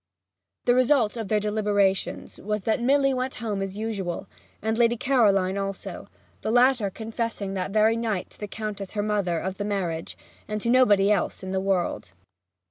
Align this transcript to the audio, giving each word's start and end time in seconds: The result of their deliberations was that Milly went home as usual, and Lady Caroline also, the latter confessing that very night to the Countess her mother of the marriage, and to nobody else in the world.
The 0.65 0.73
result 0.73 1.15
of 1.15 1.27
their 1.27 1.39
deliberations 1.39 2.39
was 2.39 2.63
that 2.63 2.81
Milly 2.81 3.13
went 3.13 3.35
home 3.35 3.61
as 3.61 3.77
usual, 3.77 4.27
and 4.59 4.75
Lady 4.75 4.97
Caroline 4.97 5.59
also, 5.59 6.07
the 6.41 6.49
latter 6.49 6.89
confessing 6.89 7.53
that 7.53 7.69
very 7.69 7.95
night 7.97 8.31
to 8.31 8.39
the 8.39 8.47
Countess 8.47 8.93
her 8.93 9.03
mother 9.03 9.37
of 9.39 9.59
the 9.59 9.63
marriage, 9.63 10.17
and 10.47 10.59
to 10.59 10.71
nobody 10.71 11.11
else 11.11 11.43
in 11.43 11.51
the 11.51 11.61
world. 11.61 12.13